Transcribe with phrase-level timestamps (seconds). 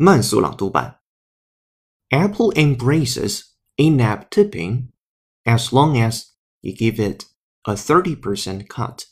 [0.00, 1.00] 慢速朗读版。
[2.10, 4.92] Apple embraces in-app tipping
[5.44, 7.24] as long as you give it
[7.64, 9.06] a 30% cut.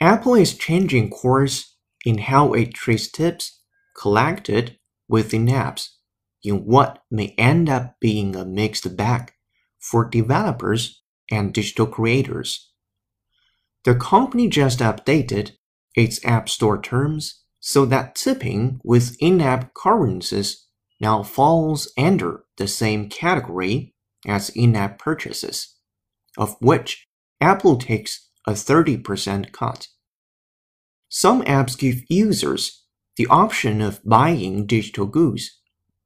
[0.00, 3.60] Apple is changing course in how it treats tips
[3.94, 4.78] collected
[5.08, 5.88] within apps
[6.42, 9.32] in what may end up being a mixed bag
[9.78, 12.70] for developers and digital creators.
[13.84, 15.52] The company just updated
[15.94, 20.67] its App Store terms so that tipping with in app currencies
[20.99, 23.95] now falls under the same category
[24.27, 25.73] as in app purchases,
[26.37, 27.07] of which
[27.39, 29.87] Apple takes a 30% cut.
[31.07, 32.83] Some apps give users
[33.15, 35.61] the option of buying digital goods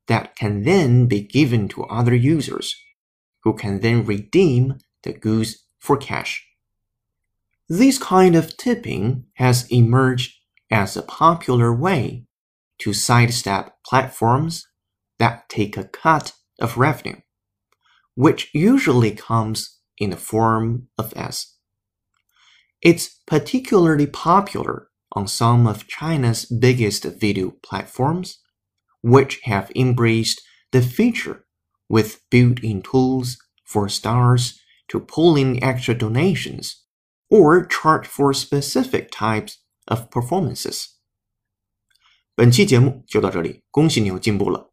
[0.06, 2.76] that can then be given to other users,
[3.42, 6.46] who can then redeem the goods for cash.
[7.68, 10.37] This kind of tipping has emerged
[10.70, 12.26] as a popular way
[12.80, 14.68] to sidestep platforms
[15.20, 17.20] that take a cut of revenue,
[18.16, 21.56] which usually comes in the form of ads.
[22.82, 28.40] It's particularly popular on some of China's biggest video platforms,
[29.02, 31.46] which have embraced the feature
[31.90, 36.84] with built in tools for stars to pull in extra donations
[37.30, 40.86] or charge for specific types of performances.
[42.36, 44.72] 本期节目就到这里，恭喜你又进步了。